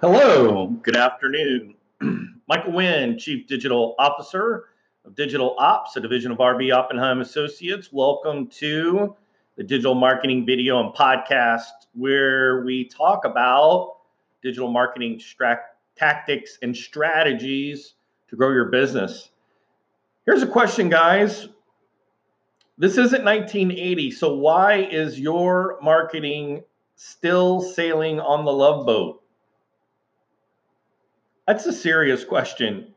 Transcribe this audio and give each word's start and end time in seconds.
Hello, 0.00 0.68
good 0.68 0.94
afternoon. 0.94 1.74
Michael 2.48 2.72
Wynn, 2.72 3.18
Chief 3.18 3.48
Digital 3.48 3.96
Officer 3.98 4.66
of 5.04 5.16
Digital 5.16 5.56
Ops, 5.58 5.96
a 5.96 6.00
division 6.00 6.30
of 6.30 6.38
RB 6.38 6.72
Oppenheim 6.72 7.20
Associates. 7.20 7.88
Welcome 7.90 8.46
to 8.58 9.16
the 9.56 9.64
Digital 9.64 9.96
Marketing 9.96 10.46
Video 10.46 10.78
and 10.78 10.94
Podcast, 10.94 11.88
where 11.94 12.62
we 12.62 12.84
talk 12.84 13.24
about 13.24 13.96
digital 14.40 14.70
marketing 14.70 15.20
tactics 15.96 16.58
and 16.62 16.76
strategies 16.76 17.94
to 18.28 18.36
grow 18.36 18.52
your 18.52 18.66
business. 18.66 19.30
Here's 20.26 20.44
a 20.44 20.46
question, 20.46 20.90
guys. 20.90 21.48
This 22.78 22.92
isn't 22.92 23.24
1980, 23.24 24.12
so 24.12 24.36
why 24.36 24.74
is 24.74 25.18
your 25.18 25.76
marketing 25.82 26.62
still 26.94 27.60
sailing 27.60 28.20
on 28.20 28.44
the 28.44 28.52
love 28.52 28.86
boat? 28.86 29.24
That's 31.48 31.64
a 31.64 31.72
serious 31.72 32.24
question. 32.24 32.92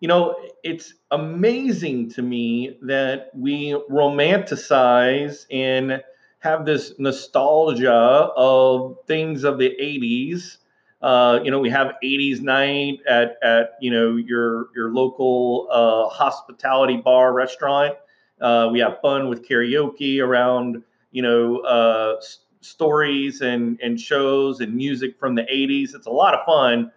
You 0.00 0.08
know, 0.08 0.36
it's 0.62 0.92
amazing 1.10 2.10
to 2.10 2.22
me 2.22 2.76
that 2.82 3.30
we 3.34 3.80
romanticize 3.90 5.46
and 5.50 6.02
have 6.40 6.66
this 6.66 6.92
nostalgia 6.98 7.90
of 7.90 8.98
things 9.06 9.42
of 9.42 9.56
the 9.56 9.74
80s. 9.80 10.58
Uh, 11.00 11.40
you 11.42 11.50
know, 11.50 11.60
we 11.60 11.70
have 11.70 11.94
80s 12.04 12.42
night 12.42 12.98
at, 13.08 13.38
at 13.42 13.78
you 13.80 13.90
know, 13.90 14.16
your, 14.16 14.68
your 14.76 14.92
local 14.92 15.66
uh, 15.70 16.14
hospitality 16.14 16.98
bar, 16.98 17.32
restaurant. 17.32 17.94
Uh, 18.38 18.68
we 18.70 18.80
have 18.80 19.00
fun 19.00 19.30
with 19.30 19.48
karaoke 19.48 20.22
around, 20.22 20.82
you 21.10 21.22
know, 21.22 21.60
uh, 21.60 22.20
stories 22.60 23.40
and, 23.40 23.80
and 23.82 23.98
shows 23.98 24.60
and 24.60 24.74
music 24.74 25.18
from 25.18 25.34
the 25.34 25.42
80s. 25.44 25.94
It's 25.94 26.06
a 26.06 26.10
lot 26.10 26.34
of 26.34 26.44
fun 26.44 26.92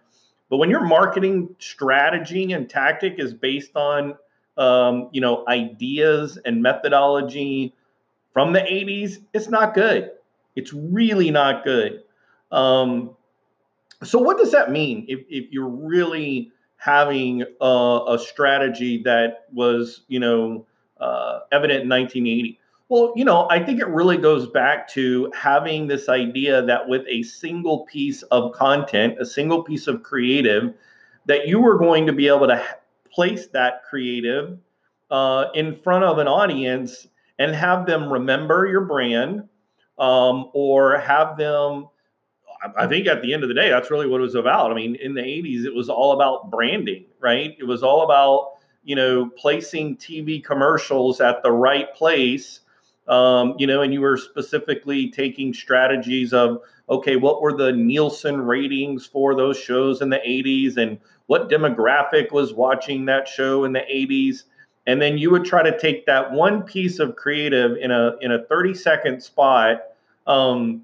but 0.52 0.58
when 0.58 0.68
your 0.68 0.84
marketing 0.84 1.56
strategy 1.60 2.52
and 2.52 2.68
tactic 2.68 3.14
is 3.16 3.32
based 3.32 3.74
on, 3.74 4.16
um, 4.58 5.08
you 5.10 5.22
know, 5.22 5.46
ideas 5.48 6.38
and 6.44 6.60
methodology 6.60 7.74
from 8.34 8.52
the 8.52 8.58
80s, 8.58 9.24
it's 9.32 9.48
not 9.48 9.72
good. 9.72 10.10
It's 10.54 10.74
really 10.74 11.30
not 11.30 11.64
good. 11.64 12.02
Um, 12.50 13.16
so 14.04 14.18
what 14.18 14.36
does 14.36 14.52
that 14.52 14.70
mean 14.70 15.06
if, 15.08 15.20
if 15.30 15.50
you're 15.52 15.70
really 15.70 16.52
having 16.76 17.44
a, 17.62 18.00
a 18.08 18.18
strategy 18.18 19.04
that 19.04 19.46
was, 19.54 20.02
you 20.08 20.20
know, 20.20 20.66
uh, 21.00 21.38
evident 21.50 21.84
in 21.84 21.88
1980? 21.88 22.58
Well, 22.92 23.14
you 23.16 23.24
know, 23.24 23.48
I 23.48 23.58
think 23.64 23.80
it 23.80 23.88
really 23.88 24.18
goes 24.18 24.46
back 24.46 24.86
to 24.88 25.32
having 25.34 25.86
this 25.86 26.10
idea 26.10 26.60
that 26.66 26.86
with 26.86 27.06
a 27.08 27.22
single 27.22 27.86
piece 27.86 28.20
of 28.24 28.52
content, 28.52 29.16
a 29.18 29.24
single 29.24 29.62
piece 29.62 29.86
of 29.86 30.02
creative, 30.02 30.74
that 31.24 31.48
you 31.48 31.58
were 31.58 31.78
going 31.78 32.04
to 32.04 32.12
be 32.12 32.28
able 32.28 32.48
to 32.48 32.62
place 33.10 33.46
that 33.54 33.82
creative 33.88 34.58
uh, 35.10 35.46
in 35.54 35.74
front 35.74 36.04
of 36.04 36.18
an 36.18 36.28
audience 36.28 37.06
and 37.38 37.54
have 37.54 37.86
them 37.86 38.12
remember 38.12 38.66
your 38.66 38.82
brand 38.82 39.48
um, 39.98 40.50
or 40.52 40.98
have 40.98 41.38
them. 41.38 41.88
I 42.76 42.86
think 42.86 43.06
at 43.06 43.22
the 43.22 43.32
end 43.32 43.42
of 43.42 43.48
the 43.48 43.54
day, 43.54 43.70
that's 43.70 43.90
really 43.90 44.06
what 44.06 44.20
it 44.20 44.24
was 44.24 44.34
about. 44.34 44.70
I 44.70 44.74
mean, 44.74 44.96
in 44.96 45.14
the 45.14 45.22
80s, 45.22 45.64
it 45.64 45.74
was 45.74 45.88
all 45.88 46.12
about 46.12 46.50
branding, 46.50 47.06
right? 47.20 47.56
It 47.58 47.64
was 47.64 47.82
all 47.82 48.02
about, 48.02 48.58
you 48.84 48.96
know, 48.96 49.30
placing 49.30 49.96
TV 49.96 50.44
commercials 50.44 51.22
at 51.22 51.42
the 51.42 51.52
right 51.52 51.94
place 51.94 52.60
um, 53.08 53.54
you 53.58 53.66
know, 53.66 53.82
and 53.82 53.92
you 53.92 54.00
were 54.00 54.16
specifically 54.16 55.10
taking 55.10 55.52
strategies 55.52 56.32
of, 56.32 56.60
okay, 56.88 57.16
what 57.16 57.42
were 57.42 57.56
the 57.56 57.72
Nielsen 57.72 58.40
ratings 58.40 59.06
for 59.06 59.34
those 59.34 59.58
shows 59.58 60.00
in 60.00 60.08
the 60.08 60.18
80s 60.18 60.76
and 60.76 60.98
what 61.26 61.48
demographic 61.48 62.30
was 62.32 62.52
watching 62.52 63.06
that 63.06 63.26
show 63.26 63.64
in 63.64 63.72
the 63.72 63.80
80s? 63.80 64.44
And 64.86 65.00
then 65.00 65.18
you 65.18 65.30
would 65.30 65.44
try 65.44 65.62
to 65.62 65.78
take 65.78 66.06
that 66.06 66.32
one 66.32 66.62
piece 66.62 66.98
of 66.98 67.16
creative 67.16 67.76
in 67.76 67.90
a 67.90 68.16
in 68.20 68.32
a 68.32 68.44
30 68.44 68.74
second 68.74 69.22
spot 69.22 69.82
um, 70.26 70.82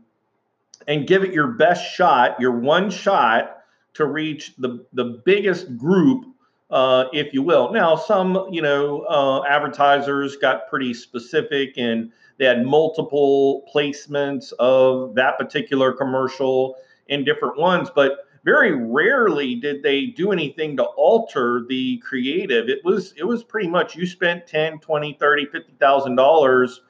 and 0.87 1.07
give 1.07 1.25
it 1.25 1.33
your 1.33 1.49
best 1.49 1.95
shot, 1.95 2.41
your 2.41 2.53
one 2.53 2.91
shot 2.91 3.65
to 3.95 4.07
reach 4.07 4.55
the 4.57 4.85
the 4.93 5.21
biggest 5.25 5.77
group 5.77 6.27
uh, 6.71 7.07
if 7.13 7.33
you 7.33 7.43
will. 7.43 7.73
Now, 7.73 7.97
some 7.97 8.47
you 8.51 8.63
know 8.63 9.03
uh, 9.03 9.43
advertisers 9.45 10.37
got 10.37 10.69
pretty 10.69 10.95
specific 10.95 11.75
and 11.77 12.13
they 12.39 12.45
had 12.45 12.65
multiple 12.65 13.65
placements 13.75 14.53
of 14.59 15.15
that 15.17 15.39
particular 15.39 15.93
commercial 15.93 16.77
in 17.09 17.25
different 17.25 17.59
ones, 17.59 17.91
but 17.95 18.27
very 18.45 18.73
rarely 18.73 19.57
did 19.57 19.83
they 19.83 20.07
do 20.07 20.33
anything 20.33 20.77
to 20.77 20.85
alter 20.85 21.65
the 21.69 21.99
creative 21.99 22.69
it 22.69 22.83
was 22.85 23.13
it 23.17 23.25
was 23.25 23.43
pretty 23.43 23.69
much 23.69 23.97
you 23.97 24.07
spent 24.07 24.47
10 24.47 24.79
20 24.79 25.13
30 25.15 25.47
50000 25.47 26.17
dollars 26.17 26.81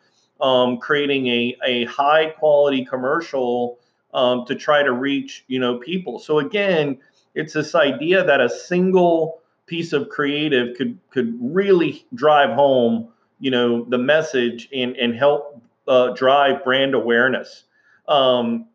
um, 0.41 0.79
creating 0.79 1.27
a, 1.27 1.57
a 1.65 1.85
high 1.87 2.27
quality 2.31 2.85
commercial 2.85 3.79
um, 4.15 4.45
to 4.47 4.55
try 4.55 4.83
to 4.83 4.93
reach 4.93 5.45
you 5.49 5.59
know 5.59 5.79
people 5.79 6.19
so 6.19 6.39
again 6.39 6.99
it's 7.35 7.55
this 7.55 7.75
idea 7.75 8.23
that 8.25 8.41
a 8.41 8.49
single 8.49 9.41
piece 9.69 9.93
of 9.93 10.09
creative 10.09 10.77
could 10.77 10.99
could 11.11 11.39
really 11.41 12.05
drive 12.15 12.51
home 12.51 13.09
you 13.39 13.51
know 13.51 13.85
the 13.85 13.99
message 13.99 14.69
and 14.75 14.97
and 14.97 15.15
help 15.15 15.63
uh, 15.87 16.11
drive 16.11 16.65
brand 16.65 16.95
awareness. 16.95 17.65
Um, 18.07 18.67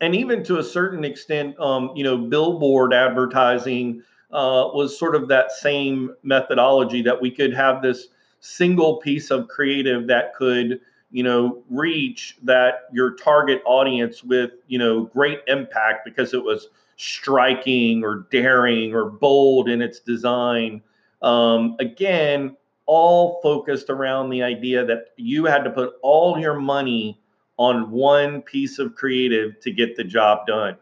and 0.00 0.14
even 0.14 0.44
to 0.44 0.58
a 0.58 0.62
certain 0.62 1.04
extent 1.04 1.58
um, 1.58 1.90
you 1.94 2.04
know 2.04 2.16
billboard 2.16 2.94
advertising 2.94 4.02
uh, 4.30 4.68
was 4.72 4.98
sort 4.98 5.14
of 5.14 5.28
that 5.28 5.52
same 5.52 6.14
methodology 6.22 7.02
that 7.02 7.20
we 7.20 7.30
could 7.30 7.52
have 7.54 7.82
this 7.82 8.08
single 8.40 8.98
piece 8.98 9.30
of 9.30 9.48
creative 9.48 10.06
that 10.06 10.34
could 10.34 10.80
you 11.10 11.22
know 11.22 11.62
reach 11.70 12.36
that 12.42 12.88
your 12.92 13.14
target 13.14 13.62
audience 13.64 14.22
with 14.22 14.52
you 14.66 14.78
know 14.78 15.04
great 15.04 15.40
impact 15.46 16.04
because 16.04 16.34
it 16.34 16.42
was 16.42 16.68
striking 16.98 18.04
or 18.04 18.26
daring 18.30 18.94
or 18.94 19.08
bold 19.08 19.68
in 19.68 19.80
its 19.80 20.00
design. 20.00 20.82
Um, 21.22 21.76
again, 21.80 22.56
all 22.86 23.40
focused 23.42 23.88
around 23.88 24.30
the 24.30 24.42
idea 24.42 24.84
that 24.84 25.06
you 25.16 25.44
had 25.44 25.64
to 25.64 25.70
put 25.70 25.94
all 26.02 26.38
your 26.38 26.58
money 26.58 27.20
on 27.56 27.90
one 27.90 28.42
piece 28.42 28.78
of 28.78 28.94
creative 28.94 29.58
to 29.60 29.70
get 29.70 29.96
the 29.96 30.04
job 30.04 30.46
done. 30.46 30.76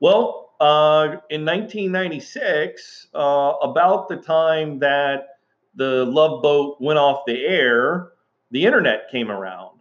Well, 0.00 0.54
uh, 0.60 1.16
in 1.30 1.44
1996, 1.44 3.08
uh, 3.14 3.18
about 3.62 4.08
the 4.08 4.16
time 4.16 4.78
that 4.78 5.38
the 5.74 6.04
Love 6.06 6.42
Boat 6.42 6.78
went 6.80 6.98
off 6.98 7.22
the 7.26 7.44
air, 7.44 8.12
the 8.50 8.64
internet 8.64 9.10
came 9.10 9.30
around. 9.30 9.75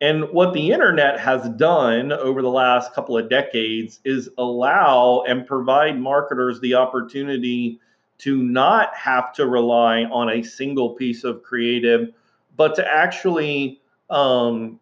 And 0.00 0.30
what 0.30 0.54
the 0.54 0.72
internet 0.72 1.20
has 1.20 1.48
done 1.50 2.10
over 2.10 2.40
the 2.40 2.48
last 2.48 2.94
couple 2.94 3.18
of 3.18 3.28
decades 3.28 4.00
is 4.04 4.30
allow 4.38 5.24
and 5.28 5.46
provide 5.46 6.00
marketers 6.00 6.58
the 6.60 6.74
opportunity 6.74 7.80
to 8.18 8.42
not 8.42 8.94
have 8.94 9.32
to 9.34 9.46
rely 9.46 10.04
on 10.04 10.30
a 10.30 10.42
single 10.42 10.90
piece 10.90 11.24
of 11.24 11.42
creative, 11.42 12.12
but 12.56 12.74
to 12.76 12.86
actually 12.86 13.80
um, 14.08 14.80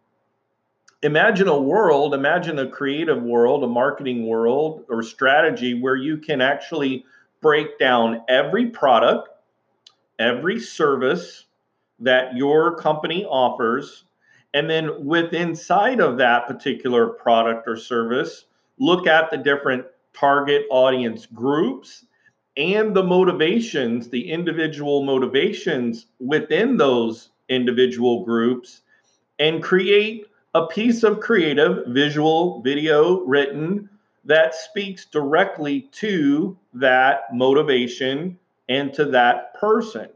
imagine 1.03 1.47
a 1.47 1.59
world, 1.59 2.13
imagine 2.13 2.59
a 2.59 2.67
creative 2.67 3.21
world, 3.21 3.63
a 3.63 3.67
marketing 3.67 4.25
world 4.25 4.85
or 4.89 5.03
strategy 5.03 5.73
where 5.73 5.95
you 5.95 6.17
can 6.17 6.41
actually 6.41 7.05
break 7.41 7.77
down 7.77 8.21
every 8.29 8.67
product, 8.67 9.29
every 10.17 10.59
service 10.59 11.45
that 11.99 12.35
your 12.35 12.75
company 12.75 13.25
offers 13.25 14.05
and 14.53 14.69
then 14.69 15.05
with 15.05 15.33
inside 15.33 15.99
of 15.99 16.17
that 16.17 16.47
particular 16.47 17.07
product 17.07 17.67
or 17.67 17.77
service, 17.77 18.45
look 18.79 19.07
at 19.07 19.29
the 19.29 19.37
different 19.37 19.85
target 20.13 20.65
audience 20.71 21.25
groups 21.27 22.05
and 22.57 22.95
the 22.95 23.03
motivations, 23.03 24.09
the 24.09 24.31
individual 24.31 25.03
motivations 25.03 26.07
within 26.19 26.77
those 26.77 27.29
individual 27.47 28.25
groups, 28.25 28.81
and 29.37 29.63
create 29.63 30.25
a 30.55 30.65
piece 30.65 31.03
of 31.03 31.19
creative, 31.19 31.85
visual, 31.87 32.61
video, 32.61 33.21
written 33.21 33.87
that 34.25 34.55
speaks 34.55 35.05
directly 35.05 35.81
to 35.91 36.57
that 36.73 37.33
motivation 37.33 38.37
and 38.67 38.93
to 38.93 39.05
that 39.05 39.53
person. 39.53 40.09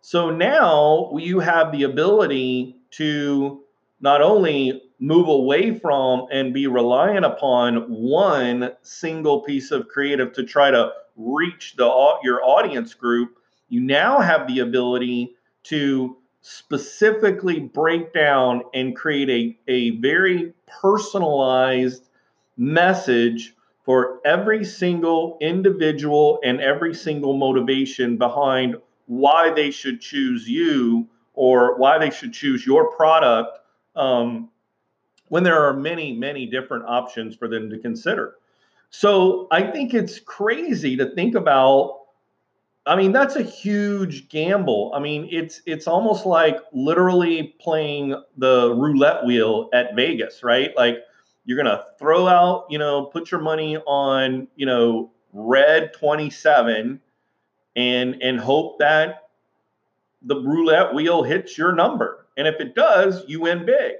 So 0.00 0.30
now 0.30 1.10
you 1.16 1.40
have 1.40 1.72
the 1.72 1.84
ability 1.84 2.76
to 2.92 3.63
not 4.04 4.20
only 4.20 4.82
move 5.00 5.28
away 5.28 5.78
from 5.78 6.26
and 6.30 6.52
be 6.52 6.66
reliant 6.66 7.24
upon 7.24 7.76
one 7.88 8.70
single 8.82 9.40
piece 9.40 9.70
of 9.70 9.88
creative 9.88 10.30
to 10.34 10.44
try 10.44 10.70
to 10.70 10.92
reach 11.16 11.74
the 11.76 12.18
your 12.22 12.44
audience 12.44 12.92
group 12.92 13.38
you 13.70 13.80
now 13.80 14.20
have 14.20 14.46
the 14.46 14.58
ability 14.58 15.34
to 15.62 16.18
specifically 16.42 17.58
break 17.60 18.12
down 18.12 18.62
and 18.74 18.94
create 18.94 19.30
a, 19.30 19.72
a 19.72 19.90
very 20.00 20.52
personalized 20.66 22.10
message 22.58 23.54
for 23.86 24.20
every 24.26 24.64
single 24.66 25.38
individual 25.40 26.38
and 26.44 26.60
every 26.60 26.94
single 26.94 27.38
motivation 27.38 28.18
behind 28.18 28.76
why 29.06 29.50
they 29.50 29.70
should 29.70 29.98
choose 29.98 30.46
you 30.46 31.08
or 31.32 31.78
why 31.78 31.96
they 31.96 32.10
should 32.10 32.34
choose 32.34 32.66
your 32.66 32.94
product 32.94 33.60
um, 33.96 34.50
when 35.28 35.42
there 35.42 35.60
are 35.66 35.72
many, 35.72 36.12
many 36.12 36.46
different 36.46 36.84
options 36.86 37.34
for 37.34 37.48
them 37.48 37.70
to 37.70 37.78
consider. 37.78 38.36
So 38.90 39.48
I 39.50 39.62
think 39.70 39.94
it's 39.94 40.20
crazy 40.20 40.96
to 40.96 41.14
think 41.14 41.34
about. 41.34 42.00
I 42.86 42.96
mean, 42.96 43.12
that's 43.12 43.34
a 43.34 43.42
huge 43.42 44.28
gamble. 44.28 44.92
I 44.94 45.00
mean, 45.00 45.26
it's 45.32 45.62
it's 45.66 45.86
almost 45.88 46.26
like 46.26 46.58
literally 46.72 47.54
playing 47.58 48.14
the 48.36 48.74
roulette 48.74 49.24
wheel 49.24 49.70
at 49.72 49.96
Vegas, 49.96 50.44
right? 50.44 50.70
Like 50.76 50.98
you're 51.44 51.56
gonna 51.56 51.84
throw 51.98 52.28
out, 52.28 52.66
you 52.68 52.78
know, 52.78 53.06
put 53.06 53.30
your 53.30 53.40
money 53.40 53.78
on, 53.78 54.48
you 54.54 54.66
know, 54.66 55.10
red 55.32 55.92
27 55.94 57.00
and 57.76 58.22
and 58.22 58.38
hope 58.38 58.78
that 58.78 59.28
the 60.22 60.36
roulette 60.36 60.94
wheel 60.94 61.22
hits 61.22 61.58
your 61.58 61.72
number. 61.72 62.23
And 62.36 62.48
if 62.48 62.60
it 62.60 62.74
does, 62.74 63.24
you 63.26 63.40
win 63.40 63.64
big. 63.64 63.92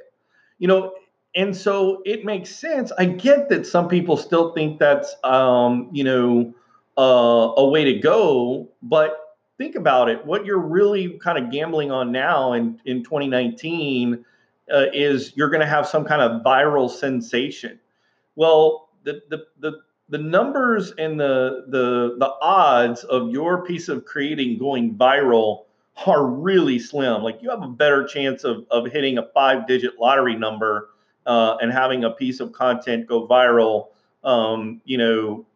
You 0.58 0.68
know, 0.68 0.94
and 1.34 1.56
so 1.56 2.02
it 2.04 2.24
makes 2.24 2.50
sense. 2.50 2.92
I 2.98 3.06
get 3.06 3.48
that 3.48 3.66
some 3.66 3.88
people 3.88 4.16
still 4.16 4.52
think 4.52 4.78
that's 4.78 5.14
um, 5.24 5.88
you 5.92 6.04
know, 6.04 6.54
uh, 6.96 7.52
a 7.56 7.68
way 7.68 7.84
to 7.84 7.98
go, 7.98 8.68
but 8.82 9.18
think 9.58 9.74
about 9.74 10.08
it. 10.08 10.24
What 10.24 10.44
you're 10.44 10.58
really 10.58 11.18
kind 11.22 11.38
of 11.38 11.50
gambling 11.50 11.90
on 11.90 12.12
now 12.12 12.52
in 12.52 12.80
in 12.84 13.02
2019 13.02 14.24
uh, 14.72 14.86
is 14.92 15.32
you're 15.36 15.50
going 15.50 15.60
to 15.60 15.66
have 15.66 15.86
some 15.86 16.04
kind 16.04 16.22
of 16.22 16.42
viral 16.42 16.90
sensation. 16.90 17.78
Well, 18.36 18.88
the, 19.04 19.22
the, 19.28 19.44
the, 19.60 19.72
the 20.08 20.18
numbers 20.18 20.92
and 20.98 21.18
the, 21.18 21.64
the, 21.68 22.16
the 22.18 22.32
odds 22.40 23.04
of 23.04 23.30
your 23.30 23.64
piece 23.64 23.88
of 23.88 24.04
creating 24.04 24.58
going 24.58 24.96
viral 24.96 25.63
are 26.06 26.26
really 26.26 26.78
slim. 26.78 27.22
Like 27.22 27.42
you 27.42 27.50
have 27.50 27.62
a 27.62 27.68
better 27.68 28.04
chance 28.04 28.44
of, 28.44 28.66
of 28.70 28.86
hitting 28.86 29.18
a 29.18 29.26
five 29.34 29.66
digit 29.66 29.98
lottery 29.98 30.36
number 30.36 30.90
uh, 31.26 31.56
and 31.60 31.72
having 31.72 32.04
a 32.04 32.10
piece 32.10 32.40
of 32.40 32.52
content 32.52 33.06
go 33.06 33.26
viral. 33.26 33.88
Um, 34.22 34.80
you 34.84 34.98
know, 34.98 35.46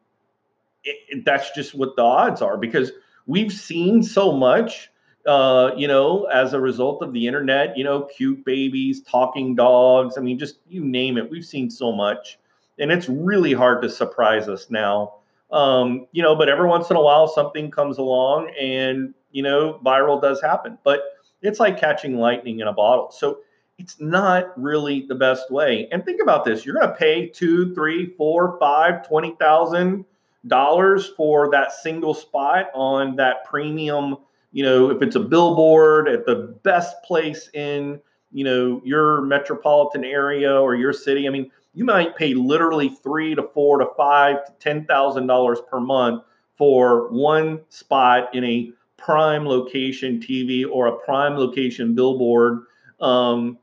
it, 0.85 0.97
it, 1.09 1.25
that's 1.25 1.51
just 1.55 1.75
what 1.75 1.97
the 1.97 2.03
odds 2.03 2.43
are 2.43 2.57
because 2.57 2.93
we've 3.27 3.53
seen 3.53 4.03
so 4.03 4.33
much 4.33 4.91
uh, 5.29 5.75
you 5.77 5.87
know, 5.87 6.25
as 6.25 6.55
a 6.55 6.61
result 6.61 7.03
of 7.03 7.13
the 7.13 7.27
internet, 7.27 7.77
you 7.77 7.85
know, 7.85 8.03
cute 8.03 8.45
babies, 8.47 9.03
talking 9.03 9.55
dogs. 9.55 10.17
I 10.17 10.23
mean, 10.23 10.39
just 10.39 10.57
you 10.69 10.83
name 10.83 11.19
it. 11.19 11.31
We've 11.31 11.45
seen 11.45 11.71
so 11.71 11.93
much, 11.93 12.39
and 12.79 12.91
it's 12.91 13.11
really 13.11 13.53
hard 13.53 13.83
to 13.83 13.91
surprise 13.91 14.49
us 14.49 14.71
now. 14.71 15.17
Um, 15.51 16.07
you 16.13 16.23
know, 16.23 16.35
but 16.35 16.49
every 16.49 16.67
once 16.67 16.89
in 16.89 16.97
a 16.97 17.03
while 17.03 17.29
something 17.29 17.71
comes 17.71 17.99
along, 17.99 18.51
and 18.59 19.13
you 19.31 19.43
know, 19.43 19.81
viral 19.85 20.21
does 20.21 20.41
happen. 20.41 20.79
But 20.85 21.03
it's 21.43 21.61
like 21.61 21.79
catching 21.79 22.17
lightning 22.17 22.61
in 22.61 22.69
a 22.69 22.73
bottle. 22.73 23.11
So 23.11 23.41
it's 23.79 24.01
not 24.01 24.59
really 24.61 25.07
the 25.07 25.15
best 25.15 25.51
way. 25.51 25.89
And 25.93 26.05
think 26.05 26.21
about 26.21 26.45
this: 26.45 26.65
you're 26.65 26.75
going 26.75 26.89
to 26.89 26.95
pay 26.95 27.29
two, 27.29 27.75
three, 27.75 28.15
four, 28.17 28.59
five, 28.59 29.07
twenty 29.07 29.37
thousand 29.39 30.05
dollars 30.47 31.09
for 31.17 31.51
that 31.51 31.73
single 31.73 32.15
spot 32.15 32.71
on 32.75 33.17
that 33.17 33.45
premium 33.45 34.17
you 34.53 34.65
know, 34.65 34.91
if 34.91 35.03
it's 35.03 35.17
a 35.17 35.21
billboard 35.21 36.09
at 36.09 36.25
the 36.25 36.57
best 36.63 37.03
place 37.03 37.51
in, 37.53 38.01
you 38.33 38.45
know, 38.45 38.81
your 38.85 39.21
metropolitan 39.23 40.05
area 40.05 40.53
or 40.53 40.75
your 40.75 40.93
city, 40.93 41.27
I 41.27 41.31
mean, 41.31 41.51
you 41.75 41.85
might 41.85 42.17
pay 42.17 42.35
literally 42.35 42.89
three 42.89 43.35
to 43.35 43.43
four 43.55 43.79
to 43.79 43.87
five 43.97 44.45
to 44.47 44.53
ten 44.59 44.87
thousand 44.87 45.27
dollars 45.27 45.59
per 45.71 45.81
month 45.81 46.25
for 46.57 47.09
one 47.13 47.61
spot 47.69 48.35
in 48.35 48.45
a 48.45 48.73
prime 48.99 49.47
location 49.47 50.21
TV 50.21 50.65
or 50.71 50.87
a 50.87 50.97
prime 50.99 51.37
location 51.37 51.95
billboard. 51.95 52.65
Um, 53.01 53.59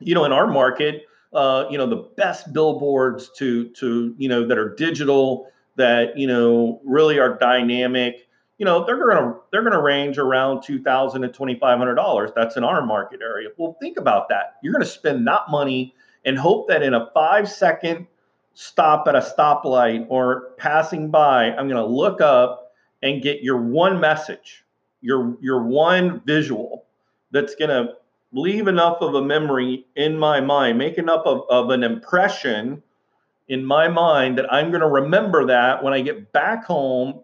you 0.00 0.14
know, 0.14 0.24
in 0.24 0.32
our 0.32 0.46
market, 0.46 1.06
uh, 1.34 1.66
you 1.70 1.76
know, 1.76 1.86
the 1.86 2.08
best 2.16 2.52
billboards 2.52 3.30
to 3.36 3.68
to 3.70 4.14
you 4.16 4.28
know 4.28 4.46
that 4.46 4.56
are 4.56 4.74
digital, 4.74 5.48
that 5.76 6.16
you 6.16 6.26
know 6.26 6.80
really 6.84 7.18
are 7.18 7.36
dynamic 7.36 8.26
you 8.62 8.64
know 8.64 8.84
they're 8.84 8.96
gonna 8.96 9.34
they're 9.50 9.64
gonna 9.64 9.82
range 9.82 10.18
around 10.18 10.62
two 10.62 10.80
thousand 10.80 11.22
to 11.22 11.28
twenty 11.28 11.58
five 11.58 11.78
hundred 11.78 11.96
dollars. 11.96 12.30
That's 12.36 12.56
in 12.56 12.62
our 12.62 12.80
market 12.86 13.18
area. 13.20 13.48
Well, 13.56 13.76
think 13.80 13.96
about 13.96 14.28
that. 14.28 14.58
You're 14.62 14.72
gonna 14.72 14.84
spend 14.84 15.26
that 15.26 15.50
money 15.50 15.96
and 16.24 16.38
hope 16.38 16.68
that 16.68 16.80
in 16.80 16.94
a 16.94 17.10
five 17.12 17.50
second 17.50 18.06
stop 18.54 19.08
at 19.08 19.16
a 19.16 19.18
stoplight 19.18 20.06
or 20.08 20.50
passing 20.58 21.10
by, 21.10 21.46
I'm 21.46 21.66
gonna 21.66 21.84
look 21.84 22.20
up 22.20 22.61
and 23.02 23.22
get 23.22 23.42
your 23.42 23.58
one 23.58 24.00
message, 24.00 24.64
your 25.00 25.36
your 25.40 25.62
one 25.62 26.20
visual 26.24 26.84
that's 27.30 27.54
gonna 27.54 27.94
leave 28.32 28.68
enough 28.68 28.98
of 29.00 29.14
a 29.14 29.22
memory 29.22 29.86
in 29.96 30.18
my 30.18 30.40
mind, 30.40 30.78
make 30.78 30.98
enough 30.98 31.22
of, 31.26 31.42
of 31.50 31.70
an 31.70 31.82
impression 31.82 32.82
in 33.48 33.64
my 33.64 33.88
mind 33.88 34.38
that 34.38 34.50
I'm 34.50 34.70
going 34.70 34.80
to 34.80 34.88
remember 34.88 35.44
that 35.46 35.84
when 35.84 35.92
I 35.92 36.00
get 36.00 36.32
back 36.32 36.64
home 36.64 37.22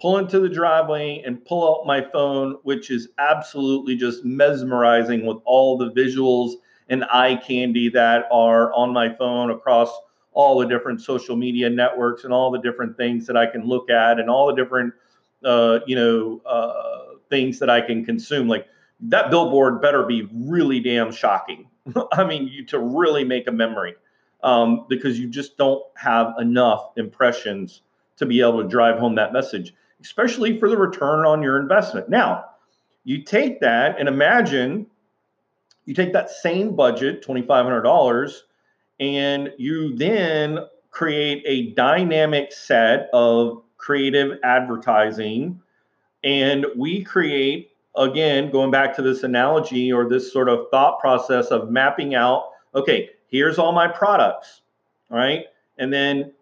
pull 0.00 0.18
into 0.18 0.40
the 0.40 0.48
driveway 0.48 1.22
and 1.24 1.44
pull 1.44 1.80
out 1.80 1.86
my 1.86 2.02
phone, 2.12 2.58
which 2.62 2.90
is 2.90 3.08
absolutely 3.18 3.96
just 3.96 4.24
mesmerizing 4.24 5.24
with 5.24 5.38
all 5.44 5.78
the 5.78 5.90
visuals 5.92 6.54
and 6.88 7.04
eye 7.04 7.36
candy 7.36 7.88
that 7.88 8.26
are 8.30 8.72
on 8.74 8.92
my 8.92 9.12
phone 9.14 9.50
across 9.50 9.90
all 10.32 10.58
the 10.58 10.66
different 10.66 11.00
social 11.00 11.34
media 11.34 11.70
networks 11.70 12.24
and 12.24 12.32
all 12.32 12.50
the 12.50 12.60
different 12.60 12.96
things 12.96 13.26
that 13.26 13.36
I 13.36 13.46
can 13.46 13.66
look 13.66 13.88
at 13.88 14.20
and 14.20 14.28
all 14.28 14.46
the 14.48 14.54
different, 14.54 14.92
uh, 15.46 15.80
you 15.86 15.96
know, 15.96 16.42
uh, 16.44 17.14
things 17.30 17.58
that 17.60 17.70
I 17.70 17.80
can 17.80 18.04
consume. 18.04 18.48
Like 18.48 18.66
that 19.00 19.30
billboard 19.30 19.80
better 19.80 20.02
be 20.02 20.28
really 20.34 20.80
damn 20.80 21.12
shocking. 21.12 21.68
I 22.12 22.24
mean, 22.24 22.48
you 22.48 22.64
to 22.66 22.78
really 22.78 23.24
make 23.24 23.46
a 23.48 23.52
memory 23.52 23.94
um, 24.42 24.84
because 24.88 25.18
you 25.18 25.28
just 25.28 25.56
don't 25.56 25.82
have 25.94 26.34
enough 26.38 26.90
impressions 26.96 27.82
to 28.18 28.26
be 28.26 28.40
able 28.40 28.62
to 28.62 28.68
drive 28.68 28.98
home 28.98 29.14
that 29.14 29.32
message 29.32 29.72
especially 30.00 30.58
for 30.58 30.68
the 30.68 30.76
return 30.76 31.24
on 31.26 31.42
your 31.42 31.58
investment. 31.58 32.08
Now, 32.08 32.44
you 33.04 33.22
take 33.22 33.60
that 33.60 33.98
and 33.98 34.08
imagine 34.08 34.86
you 35.84 35.94
take 35.94 36.12
that 36.12 36.30
same 36.30 36.74
budget, 36.74 37.24
$2,500, 37.24 38.38
and 38.98 39.50
you 39.56 39.96
then 39.96 40.58
create 40.90 41.42
a 41.46 41.74
dynamic 41.74 42.52
set 42.52 43.08
of 43.12 43.62
creative 43.86 44.36
advertising. 44.42 45.60
And 46.24 46.66
we 46.76 47.04
create, 47.04 47.70
again, 47.96 48.50
going 48.50 48.72
back 48.72 48.96
to 48.96 49.02
this 49.02 49.22
analogy 49.22 49.92
or 49.92 50.08
this 50.08 50.32
sort 50.32 50.48
of 50.48 50.66
thought 50.72 50.98
process 50.98 51.46
of 51.52 51.70
mapping 51.70 52.16
out 52.16 52.50
okay, 52.74 53.08
here's 53.28 53.58
all 53.58 53.72
my 53.72 53.88
products, 53.88 54.60
right? 55.08 55.46
And 55.78 55.90
then 55.90 56.32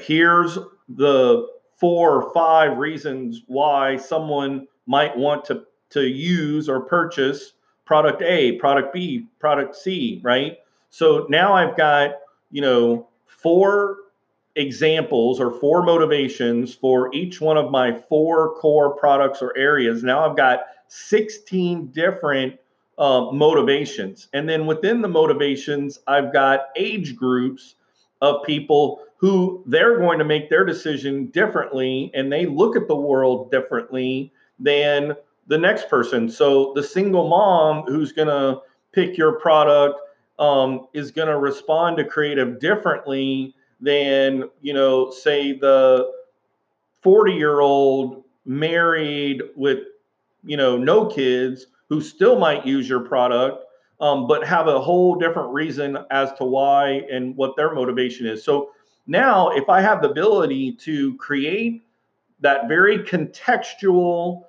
here's 0.00 0.58
the 0.88 1.46
four 1.76 2.22
or 2.22 2.32
five 2.32 2.76
reasons 2.76 3.42
why 3.46 3.96
someone 3.96 4.66
might 4.86 5.16
want 5.16 5.44
to, 5.44 5.64
to 5.90 6.08
use 6.08 6.68
or 6.68 6.80
purchase 6.80 7.52
product 7.84 8.20
A, 8.22 8.52
product 8.52 8.92
B, 8.92 9.26
product 9.38 9.76
C, 9.76 10.20
right? 10.24 10.58
So 10.90 11.26
now 11.28 11.52
I've 11.52 11.76
got, 11.76 12.16
you 12.50 12.62
know, 12.62 13.06
four 13.26 13.98
examples 14.56 15.40
or 15.40 15.50
four 15.50 15.82
motivations 15.82 16.74
for 16.74 17.12
each 17.14 17.40
one 17.40 17.56
of 17.56 17.70
my 17.70 17.92
four 17.92 18.54
core 18.56 18.94
products 18.94 19.42
or 19.42 19.56
areas. 19.56 20.02
Now 20.02 20.28
I've 20.28 20.36
got 20.36 20.60
16 20.88 21.88
different 21.88 22.58
uh, 22.98 23.32
motivations. 23.32 24.28
And 24.32 24.48
then 24.48 24.66
within 24.66 25.02
the 25.02 25.08
motivations, 25.08 25.98
I've 26.06 26.32
got 26.32 26.66
age 26.76 27.16
groups 27.16 27.74
of 28.22 28.44
people 28.44 29.02
who 29.16 29.62
they're 29.66 29.98
going 29.98 30.18
to 30.18 30.24
make 30.24 30.50
their 30.50 30.64
decision 30.64 31.26
differently 31.26 32.10
and 32.14 32.32
they 32.32 32.46
look 32.46 32.76
at 32.76 32.88
the 32.88 32.96
world 32.96 33.50
differently 33.50 34.32
than 34.58 35.16
the 35.46 35.58
next 35.58 35.88
person. 35.88 36.28
So 36.28 36.72
the 36.74 36.82
single 36.82 37.28
mom 37.28 37.82
who's 37.82 38.12
going 38.12 38.28
to 38.28 38.60
pick 38.92 39.18
your 39.18 39.32
product 39.32 39.98
um, 40.38 40.86
is 40.92 41.10
going 41.10 41.28
to 41.28 41.38
respond 41.38 41.96
to 41.96 42.04
creative 42.04 42.60
differently 42.60 43.54
than, 43.84 44.48
you 44.60 44.74
know, 44.74 45.10
say 45.10 45.52
the 45.52 46.10
40 47.02 47.32
year 47.32 47.60
old 47.60 48.24
married 48.44 49.42
with, 49.56 49.80
you 50.44 50.56
know, 50.56 50.76
no 50.76 51.06
kids 51.06 51.66
who 51.88 52.00
still 52.00 52.38
might 52.38 52.66
use 52.66 52.88
your 52.88 53.00
product 53.00 53.64
um, 54.00 54.26
but 54.26 54.44
have 54.46 54.66
a 54.66 54.80
whole 54.80 55.14
different 55.14 55.52
reason 55.52 55.98
as 56.10 56.32
to 56.34 56.44
why 56.44 57.02
and 57.10 57.36
what 57.36 57.56
their 57.56 57.72
motivation 57.72 58.26
is. 58.26 58.44
So 58.44 58.70
now, 59.06 59.50
if 59.50 59.68
I 59.68 59.80
have 59.80 60.02
the 60.02 60.10
ability 60.10 60.72
to 60.82 61.16
create 61.16 61.86
that 62.40 62.68
very 62.68 62.98
contextual, 62.98 64.44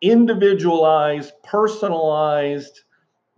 individualized, 0.00 1.32
personalized 1.42 2.82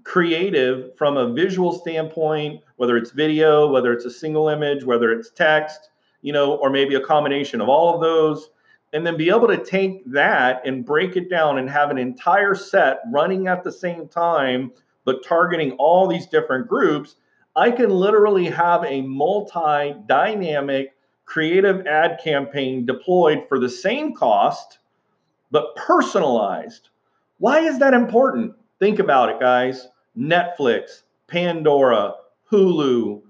creative 0.08 0.96
from 0.96 1.18
a 1.18 1.34
visual 1.34 1.70
standpoint, 1.70 2.62
whether 2.76 2.96
it's 2.96 3.10
video, 3.10 3.70
whether 3.70 3.92
it's 3.92 4.06
a 4.06 4.10
single 4.10 4.48
image, 4.48 4.82
whether 4.82 5.12
it's 5.12 5.28
text, 5.28 5.90
you 6.22 6.32
know, 6.32 6.54
or 6.54 6.70
maybe 6.70 6.94
a 6.94 7.00
combination 7.00 7.60
of 7.60 7.68
all 7.68 7.94
of 7.94 8.00
those, 8.00 8.48
and 8.94 9.06
then 9.06 9.18
be 9.18 9.28
able 9.28 9.46
to 9.46 9.62
take 9.62 10.02
that 10.10 10.66
and 10.66 10.86
break 10.86 11.16
it 11.16 11.28
down 11.28 11.58
and 11.58 11.68
have 11.68 11.90
an 11.90 11.98
entire 11.98 12.54
set 12.54 13.00
running 13.12 13.48
at 13.48 13.62
the 13.62 13.70
same 13.70 14.08
time, 14.08 14.72
but 15.04 15.22
targeting 15.22 15.72
all 15.72 16.08
these 16.08 16.26
different 16.26 16.68
groups. 16.68 17.16
I 17.54 17.70
can 17.70 17.90
literally 17.90 18.46
have 18.46 18.84
a 18.86 19.02
multi 19.02 19.94
dynamic 20.06 20.94
creative 21.26 21.86
ad 21.86 22.18
campaign 22.24 22.86
deployed 22.86 23.44
for 23.46 23.58
the 23.60 23.68
same 23.68 24.14
cost, 24.14 24.78
but 25.50 25.76
personalized. 25.76 26.88
Why 27.36 27.58
is 27.60 27.78
that 27.80 27.92
important? 27.92 28.54
Think 28.80 29.00
about 29.00 29.28
it, 29.28 29.38
guys. 29.38 29.86
Netflix, 30.18 31.02
Pandora, 31.28 32.14
Hulu, 32.50 33.22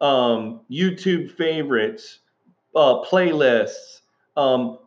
um, 0.00 0.60
YouTube 0.70 1.30
favorites, 1.32 2.20
uh, 2.74 3.02
playlists. 3.02 4.00
Um, 4.36 4.78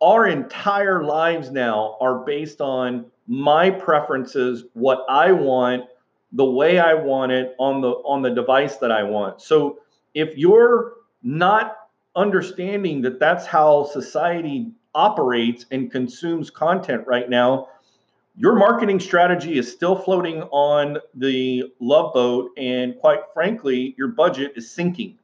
our 0.00 0.26
entire 0.26 1.04
lives 1.04 1.50
now 1.50 1.96
are 2.00 2.24
based 2.24 2.60
on 2.60 3.06
my 3.26 3.70
preferences, 3.70 4.64
what 4.72 5.04
I 5.08 5.30
want, 5.32 5.84
the 6.32 6.44
way 6.44 6.78
I 6.78 6.94
want 6.94 7.32
it 7.32 7.54
on 7.58 7.80
the 7.80 7.90
on 7.90 8.22
the 8.22 8.30
device 8.30 8.76
that 8.76 8.90
I 8.90 9.02
want. 9.02 9.40
So 9.40 9.80
if 10.14 10.36
you're 10.36 10.94
not 11.22 11.76
understanding 12.16 13.02
that 13.02 13.20
that's 13.20 13.46
how 13.46 13.84
society 13.84 14.72
operates 14.94 15.66
and 15.70 15.90
consumes 15.90 16.50
content 16.50 17.06
right 17.06 17.28
now, 17.28 17.68
your 18.36 18.54
marketing 18.54 19.00
strategy 19.00 19.58
is 19.58 19.70
still 19.70 19.96
floating 19.96 20.42
on 20.44 20.98
the 21.14 21.64
love 21.80 22.14
boat. 22.14 22.50
And 22.56 22.96
quite 22.98 23.20
frankly, 23.34 23.94
your 23.98 24.08
budget 24.08 24.52
is 24.56 24.70
sinking 24.70 25.18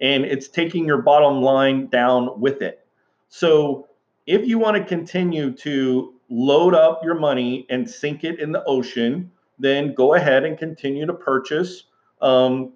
and 0.00 0.24
it's 0.24 0.48
taking 0.48 0.84
your 0.84 1.02
bottom 1.02 1.42
line 1.42 1.86
down 1.86 2.40
with 2.40 2.62
it. 2.62 2.86
So 3.28 3.88
if 4.26 4.46
you 4.46 4.58
want 4.58 4.76
to 4.76 4.84
continue 4.84 5.52
to 5.52 6.14
load 6.28 6.74
up 6.74 7.02
your 7.04 7.14
money 7.14 7.66
and 7.70 7.88
sink 7.88 8.24
it 8.24 8.40
in 8.40 8.52
the 8.52 8.64
ocean, 8.64 9.30
then 9.58 9.94
go 9.94 10.14
ahead 10.14 10.44
and 10.44 10.58
continue 10.58 11.06
to 11.06 11.14
purchase 11.14 11.84
um, 12.20 12.72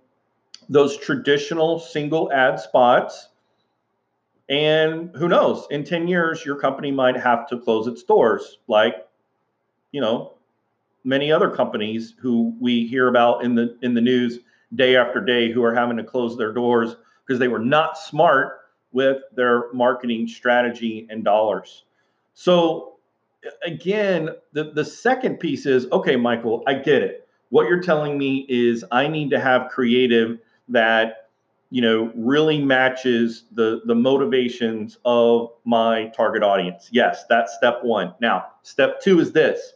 those 0.69 0.97
traditional 0.97 1.79
single 1.79 2.33
ad 2.33 2.61
spots. 2.61 3.29
And 4.49 5.15
who 5.17 5.29
knows, 5.29 5.67
in 5.71 5.85
10 5.85 6.09
years, 6.09 6.45
your 6.45 6.57
company 6.57 6.91
might 6.91 7.17
have 7.17 7.49
to 7.49 7.59
close 7.59 7.87
its 7.87 8.03
doors, 8.03 8.59
like 8.67 9.07
you 9.93 10.01
know, 10.01 10.35
many 11.05 11.33
other 11.33 11.51
companies 11.51 12.15
who 12.21 12.55
we 12.61 12.87
hear 12.87 13.09
about 13.09 13.45
in 13.45 13.55
the 13.55 13.77
in 13.83 13.95
the 13.95 14.01
news 14.01 14.41
day 14.75 14.97
after 14.97 15.21
day 15.21 15.51
who 15.51 15.63
are 15.65 15.75
having 15.75 15.97
to 15.97 16.05
close 16.05 16.37
their 16.37 16.53
doors 16.53 16.97
because 17.27 17.39
they 17.39 17.49
were 17.49 17.59
not 17.59 17.99
smart 17.99 18.61
with 18.93 19.19
their 19.35 19.73
marketing 19.73 20.27
strategy 20.27 21.07
and 21.11 21.25
dollars. 21.25 21.85
So 22.35 22.95
again, 23.65 24.31
the, 24.53 24.73
the 24.73 24.85
second 24.85 25.39
piece 25.39 25.67
is 25.67 25.87
okay, 25.93 26.17
Michael, 26.17 26.63
I 26.67 26.75
get 26.75 27.03
it. 27.03 27.29
What 27.51 27.69
you're 27.69 27.83
telling 27.83 28.19
me 28.19 28.47
is 28.49 28.85
I 28.93 29.09
need 29.09 29.31
to 29.31 29.41
have 29.41 29.71
creative 29.71 30.39
that 30.69 31.29
you 31.71 31.83
know 31.83 32.13
really 32.15 32.61
matches 32.61 33.45
the 33.53 33.81
the 33.87 33.95
motivations 33.95 34.99
of 35.05 35.51
my 35.65 36.07
target 36.17 36.43
audience. 36.43 36.89
Yes, 36.93 37.25
that's 37.29 37.55
step 37.55 37.83
1. 37.83 38.15
Now, 38.21 38.47
step 38.63 39.01
2 39.01 39.21
is 39.21 39.33
this 39.33 39.75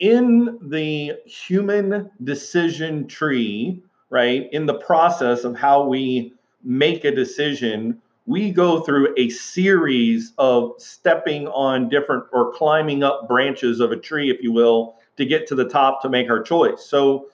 in 0.00 0.58
the 0.62 1.12
human 1.26 2.10
decision 2.24 3.06
tree, 3.06 3.82
right, 4.08 4.48
in 4.52 4.66
the 4.66 4.74
process 4.74 5.44
of 5.44 5.54
how 5.54 5.86
we 5.86 6.32
make 6.64 7.04
a 7.04 7.14
decision, 7.14 8.00
we 8.26 8.50
go 8.50 8.80
through 8.80 9.14
a 9.16 9.28
series 9.28 10.32
of 10.38 10.72
stepping 10.78 11.48
on 11.48 11.88
different 11.88 12.24
or 12.32 12.52
climbing 12.52 13.02
up 13.02 13.28
branches 13.28 13.80
of 13.80 13.92
a 13.92 13.96
tree, 13.96 14.30
if 14.30 14.42
you 14.42 14.52
will, 14.52 14.96
to 15.16 15.24
get 15.24 15.46
to 15.48 15.54
the 15.54 15.68
top 15.68 16.00
to 16.02 16.08
make 16.08 16.30
our 16.30 16.42
choice. 16.42 16.84
So, 16.84 17.26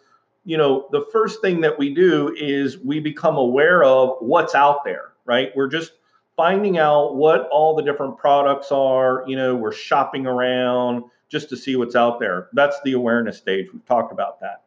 you 0.45 0.57
know, 0.57 0.89
the 0.91 1.07
first 1.13 1.41
thing 1.41 1.61
that 1.61 1.79
we 1.79 1.95
do 1.95 2.35
is 2.37 2.79
we 2.79 3.01
become 3.01 3.37
aware 3.37 3.85
of 3.85 4.17
what's 4.21 4.55
out 4.55 4.85
there, 4.85 5.13
right? 5.25 5.51
We're 5.55 5.69
just 5.69 5.93
finding 6.37 6.79
out 6.79 7.17
what 7.17 7.49
all 7.51 7.77
the 7.77 7.83
different 7.83 8.19
products 8.19 8.71
are, 8.71 9.25
you 9.27 9.37
know, 9.37 9.55
we're 9.55 9.73
shopping 9.73 10.27
around 10.27 11.05
just 11.29 11.49
to 11.51 11.57
see 11.57 11.77
what's 11.77 11.97
out 11.97 12.21
there. 12.21 12.49
That's 12.53 12.81
the 12.85 12.93
awareness 12.93 13.39
stage. 13.39 13.67
We've 13.73 13.85
talked 13.87 14.13
about 14.13 14.41
that. 14.41 14.63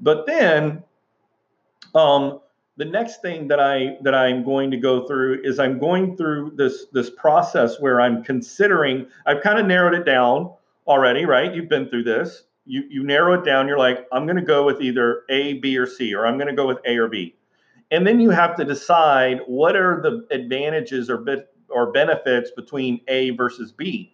But 0.00 0.26
then 0.26 0.82
um, 1.94 2.40
the 2.76 2.84
next 2.84 3.22
thing 3.22 3.48
that 3.48 3.60
I 3.60 3.96
that 4.02 4.14
I'm 4.14 4.44
going 4.44 4.70
to 4.70 4.76
go 4.76 5.06
through 5.06 5.40
is 5.44 5.58
I'm 5.58 5.78
going 5.78 6.16
through 6.16 6.52
this 6.56 6.86
this 6.92 7.10
process 7.10 7.80
where 7.80 8.00
I'm 8.00 8.22
considering. 8.22 9.06
I've 9.26 9.42
kind 9.42 9.58
of 9.58 9.66
narrowed 9.66 9.94
it 9.94 10.04
down 10.04 10.52
already, 10.86 11.24
right? 11.24 11.54
You've 11.54 11.68
been 11.68 11.88
through 11.88 12.04
this. 12.04 12.44
You 12.66 12.84
you 12.88 13.04
narrow 13.04 13.34
it 13.34 13.44
down. 13.44 13.68
You're 13.68 13.78
like, 13.78 14.06
I'm 14.12 14.26
going 14.26 14.36
to 14.36 14.42
go 14.42 14.64
with 14.64 14.80
either 14.80 15.22
A, 15.30 15.54
B, 15.54 15.76
or 15.76 15.86
C, 15.86 16.14
or 16.14 16.26
I'm 16.26 16.36
going 16.36 16.48
to 16.48 16.54
go 16.54 16.66
with 16.66 16.78
A 16.86 16.96
or 16.96 17.08
B. 17.08 17.36
And 17.90 18.06
then 18.06 18.18
you 18.18 18.30
have 18.30 18.56
to 18.56 18.64
decide 18.64 19.40
what 19.46 19.76
are 19.76 20.00
the 20.02 20.26
advantages 20.34 21.10
or 21.10 21.18
bit 21.18 21.48
or 21.68 21.92
benefits 21.92 22.50
between 22.50 23.00
A 23.08 23.30
versus 23.30 23.72
B 23.72 24.13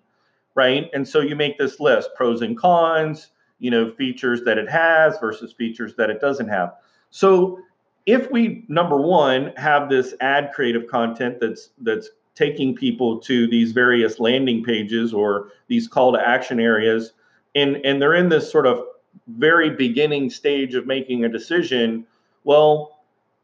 right? 0.55 0.91
And 0.93 1.07
so 1.07 1.21
you 1.21 1.37
make 1.37 1.59
this 1.59 1.81
list 1.81 2.11
pros 2.17 2.43
and 2.43 2.57
cons, 2.57 3.29
you 3.59 3.71
know, 3.71 3.93
features 3.93 4.43
that 4.45 4.59
it 4.59 4.69
has 4.69 5.19
versus 5.19 5.53
features 5.53 5.95
that 5.97 6.11
it 6.11 6.21
doesn't 6.21 6.49
have. 6.49 6.75
So 7.11 7.61
if 8.07 8.31
we 8.31 8.65
number 8.69 8.97
one 8.97 9.53
have 9.57 9.89
this 9.89 10.15
ad 10.21 10.53
creative 10.55 10.87
content 10.87 11.39
that's 11.41 11.71
that's 11.81 12.11
taking 12.35 12.75
people 12.75 13.19
to 13.19 13.47
these 13.49 13.73
various 13.73 14.19
landing 14.19 14.65
pages 14.65 15.13
or 15.13 15.49
these 15.69 15.87
call 15.87 16.13
to 16.13 16.29
action 16.29 16.59
areas 16.61 17.13
and 17.55 17.77
and 17.85 18.01
they're 18.01 18.15
in 18.15 18.29
this 18.29 18.51
sort 18.51 18.67
of 18.67 18.83
very 19.29 19.71
beginning 19.71 20.31
stage 20.31 20.75
of 20.75 20.87
making 20.87 21.25
a 21.25 21.29
decision 21.29 22.07
well 22.45 23.00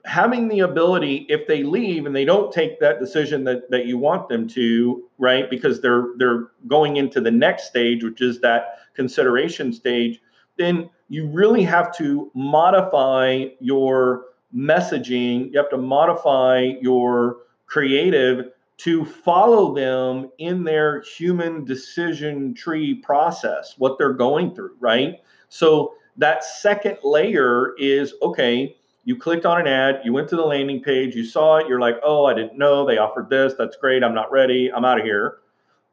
having 0.06 0.48
the 0.48 0.60
ability 0.60 1.26
if 1.28 1.46
they 1.46 1.62
leave 1.62 2.06
and 2.06 2.14
they 2.14 2.24
don't 2.24 2.52
take 2.52 2.80
that 2.80 3.00
decision 3.00 3.44
that, 3.44 3.70
that 3.70 3.86
you 3.86 3.98
want 3.98 4.28
them 4.28 4.46
to 4.46 5.04
right 5.18 5.50
because 5.50 5.80
they're 5.80 6.08
they're 6.16 6.48
going 6.66 6.96
into 6.96 7.20
the 7.20 7.30
next 7.30 7.66
stage 7.66 8.04
which 8.04 8.20
is 8.20 8.40
that 8.40 8.78
consideration 8.94 9.72
stage 9.72 10.20
then 10.56 10.88
you 11.08 11.26
really 11.28 11.62
have 11.62 11.96
to 11.96 12.30
modify 12.34 13.46
your 13.60 14.26
messaging. 14.54 15.52
You 15.52 15.58
have 15.58 15.70
to 15.70 15.76
modify 15.76 16.72
your 16.80 17.38
creative 17.66 18.52
to 18.78 19.04
follow 19.04 19.74
them 19.74 20.30
in 20.38 20.62
their 20.62 21.00
human 21.02 21.64
decision 21.64 22.52
tree 22.54 22.94
process 22.94 23.74
what 23.78 23.96
they're 23.98 24.12
going 24.12 24.54
through 24.54 24.76
right? 24.80 25.20
So 25.48 25.94
that 26.18 26.44
second 26.44 26.98
layer 27.02 27.74
is 27.78 28.14
okay 28.22 28.76
you 29.06 29.16
clicked 29.16 29.46
on 29.46 29.60
an 29.60 29.68
ad, 29.68 30.00
you 30.04 30.12
went 30.12 30.28
to 30.28 30.36
the 30.36 30.44
landing 30.44 30.82
page, 30.82 31.14
you 31.14 31.24
saw 31.24 31.58
it, 31.58 31.68
you're 31.68 31.80
like, 31.80 31.96
oh, 32.02 32.24
I 32.26 32.34
didn't 32.34 32.58
know 32.58 32.84
they 32.84 32.98
offered 32.98 33.30
this. 33.30 33.54
That's 33.56 33.76
great. 33.76 34.02
I'm 34.02 34.14
not 34.14 34.32
ready. 34.32 34.70
I'm 34.70 34.84
out 34.84 34.98
of 34.98 35.04
here. 35.04 35.38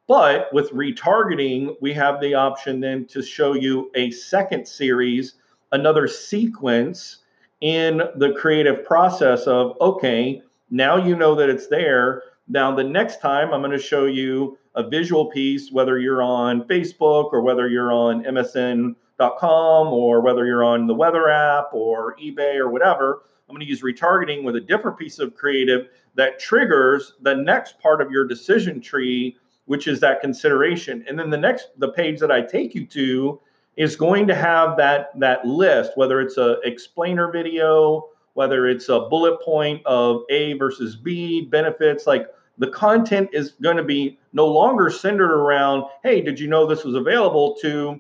But 0.08 0.51
with 0.51 0.72
retargeting, 0.72 1.75
we 1.79 1.93
have 1.93 2.20
the 2.20 2.34
option 2.34 2.79
then 2.79 3.05
to 3.05 3.22
show 3.22 3.53
you 3.53 3.91
a 3.93 4.10
second 4.10 4.67
series, 4.67 5.36
another 5.72 6.08
sequence 6.08 7.20
in 7.62 8.01
the 8.15 8.34
creative 8.34 8.84
process 8.84 9.43
of, 9.43 9.77
okay, 9.79 10.41
now 10.72 10.98
you 10.98 11.15
know 11.15 11.36
that 11.36 11.50
it's 11.50 11.67
there. 11.67 12.24
Now, 12.48 12.74
the 12.74 12.84
next 12.84 13.22
time 13.22 13.53
I'm 13.53 13.62
going 13.62 13.72
to 13.72 13.77
show 13.77 14.05
you 14.05 14.58
a 14.74 14.89
visual 14.89 15.27
piece, 15.27 15.72
whether 15.72 16.00
you're 16.00 16.24
on 16.24 16.63
Facebook 16.63 17.32
or 17.32 17.41
whether 17.41 17.70
you're 17.70 17.93
on 17.93 18.24
MSN 18.24 18.96
com 19.20 19.88
or 19.88 20.22
whether 20.22 20.46
you're 20.46 20.63
on 20.63 20.88
the 20.88 20.93
weather 20.93 21.29
app 21.29 21.74
or 21.74 22.15
eBay 22.17 22.55
or 22.55 22.70
whatever, 22.70 23.24
I'm 23.48 23.55
going 23.55 23.65
to 23.65 23.70
use 23.70 23.82
retargeting 23.82 24.43
with 24.43 24.55
a 24.55 24.62
different 24.62 24.98
piece 24.98 25.20
of 25.20 25.36
creative 25.36 25.88
that 26.15 26.39
triggers 26.39 27.13
the 27.22 27.36
next 27.36 27.79
part 27.79 28.01
of 28.01 28.12
your 28.12 28.25
decision 28.25 28.82
tree, 28.82 29.38
which 29.65 29.88
is 29.88 30.00
that 30.00 30.22
consideration. 30.22 31.03
And 31.08 31.17
then 31.17 31.29
the 31.29 31.38
next 31.38 31.70
the 31.77 31.89
page 31.89 32.20
that 32.20 32.32
I 32.32 32.41
take 32.41 32.75
you 32.75 32.86
to 32.88 33.39
is 33.75 33.96
going 33.96 34.27
to 34.27 34.36
have 34.36 34.77
that 34.77 35.17
that 35.20 35.46
list, 35.46 35.91
whether 35.96 36.22
it's 36.22 36.38
a 36.38 36.60
explainer 36.63 37.32
video, 37.32 38.10
whether 38.34 38.67
it's 38.67 38.89
a 38.89 39.01
bullet 39.01 39.41
point 39.41 39.86
of 39.86 40.22
A 40.29 40.53
versus 40.53 40.96
B 40.96 41.41
benefits, 41.46 42.05
like 42.08 42.27
the 42.58 42.67
content 42.67 43.29
is 43.34 43.51
going 43.62 43.77
to 43.77 43.84
be 43.84 44.20
no 44.32 44.46
longer 44.48 44.89
centered 44.89 45.32
around, 45.32 45.86
hey, 46.03 46.22
did 46.22 46.39
you 46.39 46.48
know 46.48 46.65
this 46.65 46.84
was 46.84 46.96
available 46.96 47.55
to 47.62 48.00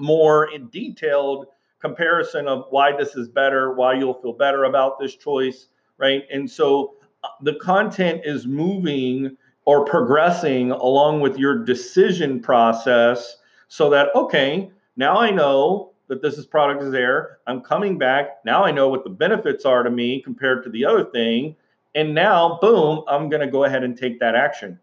more 0.00 0.52
in 0.52 0.68
detailed 0.68 1.46
comparison 1.80 2.46
of 2.46 2.64
why 2.70 2.96
this 2.96 3.16
is 3.16 3.28
better, 3.28 3.72
why 3.72 3.94
you'll 3.94 4.20
feel 4.20 4.32
better 4.32 4.64
about 4.64 4.98
this 4.98 5.16
choice, 5.16 5.68
right? 5.98 6.24
And 6.32 6.50
so 6.50 6.94
uh, 7.24 7.28
the 7.42 7.54
content 7.54 8.22
is 8.24 8.46
moving 8.46 9.36
or 9.64 9.84
progressing 9.84 10.72
along 10.72 11.20
with 11.20 11.38
your 11.38 11.64
decision 11.64 12.40
process 12.40 13.36
so 13.68 13.88
that, 13.90 14.08
okay, 14.14 14.70
now 14.96 15.18
I 15.18 15.30
know 15.30 15.92
that 16.08 16.22
this 16.22 16.36
is 16.36 16.46
product 16.46 16.82
is 16.82 16.90
there. 16.90 17.38
I'm 17.46 17.60
coming 17.60 17.96
back. 17.96 18.44
Now 18.44 18.64
I 18.64 18.72
know 18.72 18.88
what 18.88 19.04
the 19.04 19.10
benefits 19.10 19.64
are 19.64 19.82
to 19.82 19.90
me 19.90 20.20
compared 20.20 20.64
to 20.64 20.70
the 20.70 20.84
other 20.84 21.04
thing. 21.04 21.54
And 21.94 22.14
now, 22.14 22.58
boom, 22.60 23.04
I'm 23.08 23.28
going 23.28 23.40
to 23.40 23.50
go 23.50 23.64
ahead 23.64 23.84
and 23.84 23.96
take 23.96 24.20
that 24.20 24.34
action. 24.34 24.78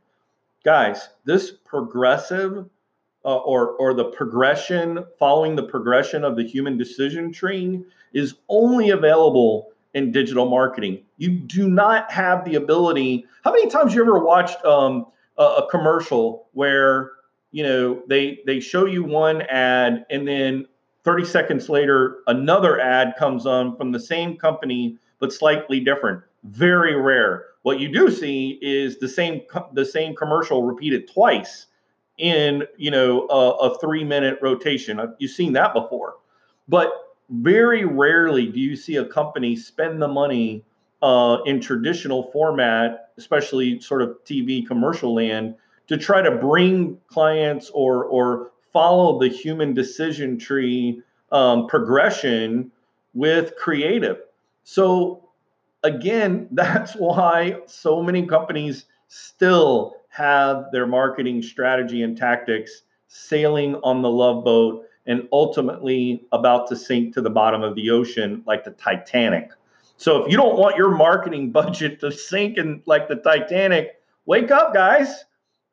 Guys, 0.63 1.09
this 1.25 1.51
progressive 1.51 2.69
uh, 3.27 3.35
or, 3.39 3.71
or 3.71 3.93
the 3.93 4.05
progression, 4.05 5.03
following 5.19 5.57
the 5.57 5.63
progression 5.63 6.23
of 6.23 6.37
the 6.37 6.43
human 6.43 6.77
decision 6.77 7.29
tree 7.29 7.83
is 8.13 8.35
only 8.47 8.91
available 8.91 9.67
in 9.93 10.13
digital 10.13 10.49
marketing. 10.49 11.03
You 11.17 11.31
do 11.31 11.67
not 11.67 12.09
have 12.09 12.45
the 12.45 12.55
ability. 12.55 13.25
How 13.43 13.51
many 13.51 13.69
times 13.69 13.93
you 13.93 14.01
ever 14.01 14.19
watched 14.19 14.63
um, 14.63 15.07
a, 15.37 15.43
a 15.43 15.67
commercial 15.69 16.47
where 16.53 17.11
you 17.51 17.63
know 17.63 18.01
they 18.07 18.39
they 18.45 18.61
show 18.61 18.85
you 18.85 19.03
one 19.03 19.41
ad 19.43 20.05
and 20.09 20.25
then 20.25 20.65
30 21.03 21.25
seconds 21.25 21.69
later 21.69 22.19
another 22.27 22.79
ad 22.79 23.13
comes 23.17 23.45
on 23.45 23.75
from 23.75 23.91
the 23.91 23.99
same 23.99 24.37
company 24.37 24.97
but 25.19 25.31
slightly 25.31 25.79
different 25.79 26.21
very 26.43 26.95
rare 26.95 27.45
what 27.63 27.79
you 27.79 27.87
do 27.87 28.11
see 28.11 28.59
is 28.61 28.99
the 28.99 29.07
same 29.07 29.41
the 29.73 29.85
same 29.85 30.13
commercial 30.13 30.63
repeated 30.63 31.09
twice 31.09 31.67
in 32.17 32.63
you 32.77 32.91
know 32.91 33.27
a, 33.29 33.69
a 33.69 33.79
three 33.79 34.03
minute 34.03 34.39
rotation 34.41 34.99
you've 35.19 35.31
seen 35.31 35.53
that 35.53 35.73
before 35.73 36.15
but 36.67 37.15
very 37.29 37.85
rarely 37.85 38.47
do 38.47 38.59
you 38.59 38.75
see 38.75 38.95
a 38.95 39.05
company 39.05 39.55
spend 39.55 40.01
the 40.01 40.07
money 40.07 40.63
uh, 41.01 41.37
in 41.45 41.61
traditional 41.61 42.31
format 42.31 43.09
especially 43.17 43.79
sort 43.79 44.01
of 44.01 44.17
tv 44.25 44.65
commercial 44.65 45.13
land 45.13 45.55
to 45.87 45.97
try 45.97 46.21
to 46.21 46.31
bring 46.31 46.97
clients 47.07 47.69
or 47.73 48.05
or 48.05 48.51
follow 48.73 49.19
the 49.19 49.27
human 49.27 49.73
decision 49.73 50.37
tree 50.37 51.01
um, 51.31 51.67
progression 51.67 52.71
with 53.13 53.55
creative. 53.57 54.17
So 54.63 55.29
again, 55.83 56.47
that's 56.51 56.93
why 56.93 57.61
so 57.65 58.01
many 58.03 58.25
companies 58.25 58.85
still 59.07 59.96
have 60.17 60.71
their 60.71 60.87
marketing 60.87 61.41
strategy 61.41 62.01
and 62.01 62.17
tactics 62.17 62.81
sailing 63.07 63.75
on 63.83 64.01
the 64.01 64.09
love 64.09 64.43
boat 64.43 64.85
and 65.05 65.27
ultimately 65.31 66.25
about 66.31 66.67
to 66.67 66.75
sink 66.75 67.13
to 67.13 67.21
the 67.21 67.29
bottom 67.29 67.63
of 67.63 67.75
the 67.75 67.89
ocean 67.89 68.43
like 68.45 68.63
the 68.65 68.71
Titanic. 68.71 69.51
So 69.95 70.23
if 70.23 70.31
you 70.31 70.37
don't 70.37 70.57
want 70.57 70.75
your 70.75 70.89
marketing 70.89 71.51
budget 71.59 71.99
to 72.01 72.11
sink 72.11 72.57
in 72.57 72.81
like 72.85 73.07
the 73.07 73.15
Titanic, 73.15 74.01
wake 74.25 74.51
up, 74.51 74.73
guys 74.73 75.23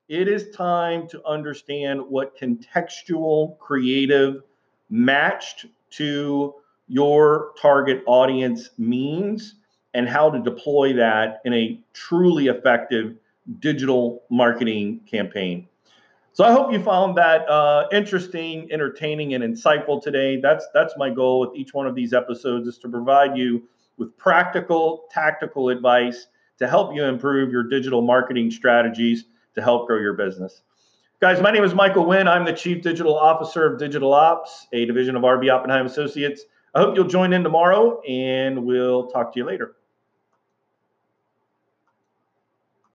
it 0.08 0.28
is 0.28 0.54
time 0.54 1.08
to 1.08 1.26
understand 1.26 2.00
what 2.00 2.38
contextual 2.38 3.58
creative 3.58 4.42
matched 4.90 5.66
to 5.90 6.54
your 6.88 7.52
target 7.60 8.02
audience 8.06 8.70
means 8.76 9.54
and 9.94 10.08
how 10.08 10.28
to 10.28 10.40
deploy 10.40 10.92
that 10.92 11.40
in 11.44 11.54
a 11.54 11.80
truly 11.94 12.48
effective 12.48 13.16
digital 13.58 14.22
marketing 14.30 15.00
campaign. 15.10 15.68
So 16.32 16.44
I 16.44 16.50
hope 16.50 16.72
you 16.72 16.82
found 16.82 17.16
that 17.16 17.48
uh, 17.48 17.86
interesting, 17.92 18.68
entertaining, 18.72 19.34
and 19.34 19.44
insightful 19.44 20.02
today. 20.02 20.40
That's 20.40 20.66
that's 20.74 20.94
my 20.96 21.08
goal 21.08 21.40
with 21.40 21.50
each 21.54 21.72
one 21.72 21.86
of 21.86 21.94
these 21.94 22.12
episodes 22.12 22.66
is 22.66 22.78
to 22.78 22.88
provide 22.88 23.36
you 23.36 23.68
with 23.98 24.16
practical, 24.16 25.04
tactical 25.12 25.68
advice 25.68 26.26
to 26.58 26.66
help 26.66 26.94
you 26.94 27.04
improve 27.04 27.52
your 27.52 27.62
digital 27.62 28.02
marketing 28.02 28.50
strategies 28.50 29.24
to 29.54 29.62
help 29.62 29.86
grow 29.86 30.00
your 30.00 30.14
business. 30.14 30.62
Guys, 31.20 31.40
my 31.40 31.50
name 31.50 31.64
is 31.64 31.74
Michael 31.74 32.04
Wynn. 32.04 32.26
I'm 32.26 32.44
the 32.44 32.52
Chief 32.52 32.82
Digital 32.82 33.16
Officer 33.16 33.72
of 33.72 33.78
Digital 33.78 34.12
Ops, 34.12 34.66
a 34.72 34.84
division 34.84 35.14
of 35.16 35.22
RB 35.22 35.50
Oppenheim 35.50 35.86
Associates. 35.86 36.42
I 36.74 36.80
hope 36.80 36.96
you'll 36.96 37.06
join 37.06 37.32
in 37.32 37.44
tomorrow 37.44 38.00
and 38.02 38.64
we'll 38.64 39.06
talk 39.06 39.32
to 39.34 39.38
you 39.38 39.46
later. 39.46 39.76